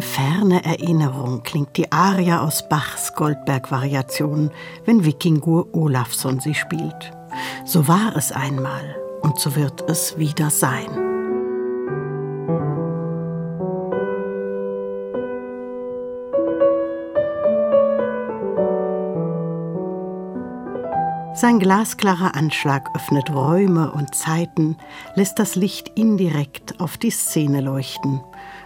[0.00, 4.52] ferne Erinnerung klingt die Aria aus Bachs Goldberg-Variationen,
[4.84, 7.12] wenn Vikingur Olafsson sie spielt.
[7.64, 10.86] So war es einmal und so wird es wieder sein.
[21.34, 24.76] Sein glasklarer Anschlag öffnet Räume und Zeiten,
[25.16, 28.20] lässt das Licht indirekt auf die Szene leuchten,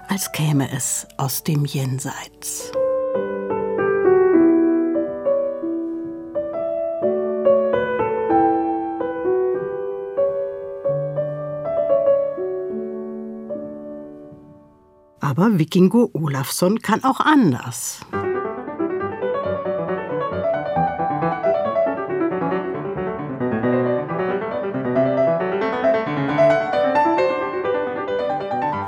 [0.09, 2.73] als käme es aus dem Jenseits.
[15.21, 18.01] Aber Vikingo Olafsson kann auch anders.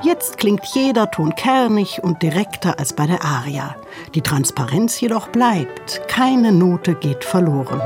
[0.09, 3.77] Jetzt klingt jeder Ton kernig und direkter als bei der Aria.
[4.15, 7.83] Die Transparenz jedoch bleibt, keine Note geht verloren.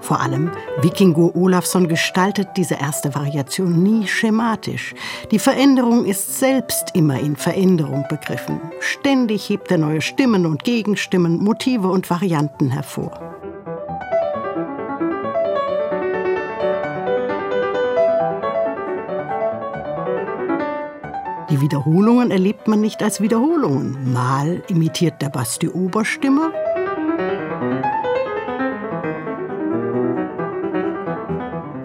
[0.00, 0.50] Vor allem
[0.80, 4.96] Vikingo Olafsson gestaltet diese erste Variation nie schematisch.
[5.30, 8.60] Die Veränderung ist selbst immer in Veränderung begriffen.
[8.80, 13.39] Ständig hebt er neue Stimmen und Gegenstimmen, Motive und Varianten hervor.
[21.50, 24.12] Die Wiederholungen erlebt man nicht als Wiederholungen.
[24.12, 26.52] Mal imitiert der Bass die Oberstimme.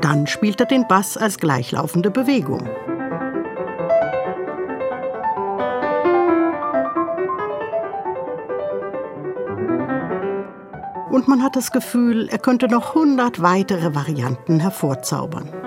[0.01, 2.69] Dann spielt er den Bass als gleichlaufende Bewegung.
[11.09, 15.64] Und man hat das Gefühl, er könnte noch hundert weitere Varianten hervorzaubern.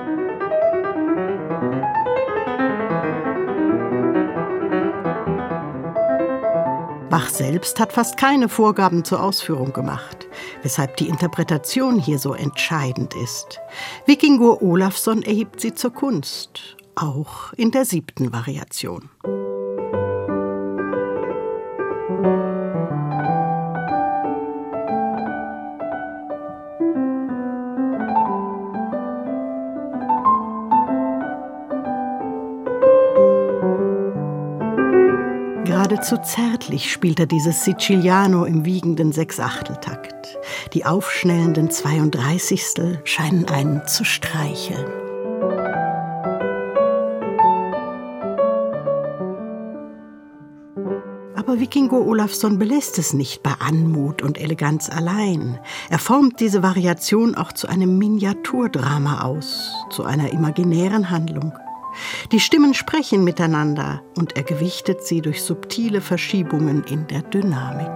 [7.10, 10.26] Bach selbst hat fast keine Vorgaben zur Ausführung gemacht,
[10.62, 13.60] weshalb die Interpretation hier so entscheidend ist.
[14.04, 19.08] Vikingur Olafsson erhebt sie zur Kunst, auch in der siebten Variation.
[35.88, 40.36] Geradezu zärtlich spielt er dieses Siciliano im wiegenden Sechsachteltakt.
[40.74, 42.98] Die aufschnellenden 32.
[43.04, 44.84] scheinen einen zu streicheln.
[51.34, 55.58] Aber Vikingo Olafsson belässt es nicht bei Anmut und Eleganz allein.
[55.88, 61.54] Er formt diese Variation auch zu einem Miniaturdrama aus, zu einer imaginären Handlung.
[62.30, 67.88] Die Stimmen sprechen miteinander und er gewichtet sie durch subtile Verschiebungen in der Dynamik.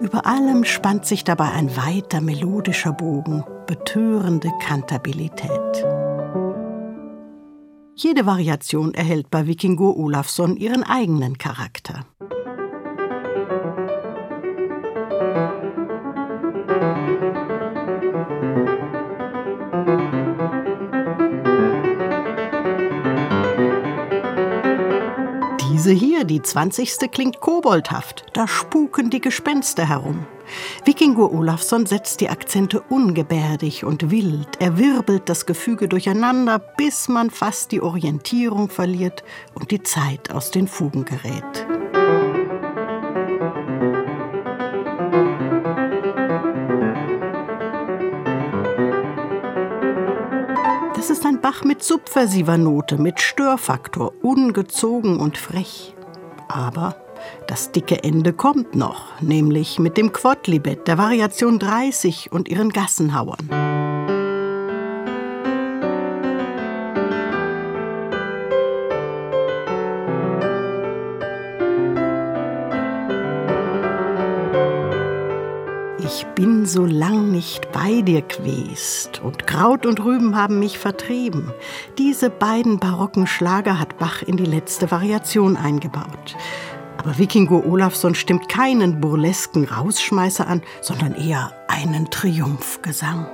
[0.00, 5.86] Über allem spannt sich dabei ein weiter melodischer Bogen, betörende Kantabilität.
[7.94, 12.06] Jede Variation erhält bei Vikingo Olafsson ihren eigenen Charakter.
[25.90, 27.10] Diese hier, die 20.
[27.10, 28.24] klingt koboldhaft.
[28.32, 30.24] Da spuken die Gespenster herum.
[30.84, 34.46] Vikingur Olafsson setzt die Akzente ungebärdig und wild.
[34.60, 39.24] Er wirbelt das Gefüge durcheinander, bis man fast die Orientierung verliert
[39.54, 41.66] und die Zeit aus den Fugen gerät.
[51.20, 55.94] Ist ein Bach mit subversiver Note, mit Störfaktor, ungezogen und frech.
[56.48, 56.96] Aber
[57.46, 63.89] das dicke Ende kommt noch, nämlich mit dem Quodlibet der Variation 30 und ihren Gassenhauern.
[76.12, 81.52] Ich bin so lang nicht bei dir gewest und Kraut und Rüben haben mich vertrieben.
[81.98, 86.36] Diese beiden barocken Schlager hat Bach in die letzte Variation eingebaut.
[86.98, 93.28] Aber Vikingo Olafsson stimmt keinen burlesken Rausschmeißer an, sondern eher einen Triumphgesang.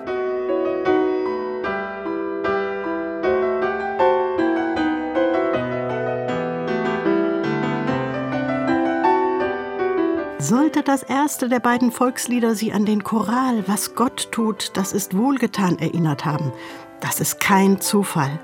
[10.49, 15.17] Sollte das erste der beiden Volkslieder Sie an den Choral Was Gott tut, das ist
[15.17, 16.53] wohlgetan erinnert haben,
[17.01, 18.39] das ist kein Zufall.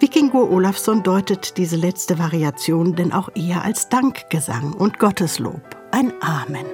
[0.00, 5.62] Vikingur Olafsson deutet diese letzte Variation denn auch eher als Dankgesang und Gotteslob,
[5.92, 6.66] ein Amen.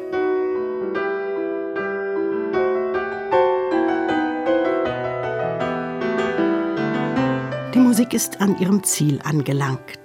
[7.75, 9.99] Die Musik ist an ihrem Ziel angelangt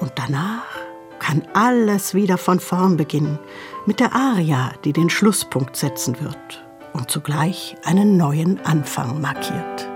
[0.00, 0.73] und danach
[1.34, 3.38] kann alles wieder von vorn beginnen,
[3.86, 9.93] mit der Aria, die den Schlusspunkt setzen wird und zugleich einen neuen Anfang markiert.